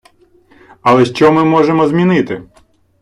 Але 0.81 1.05
що 1.05 1.31
ми 1.31 1.43
можемо 1.45 1.87
змінити? 1.87 2.43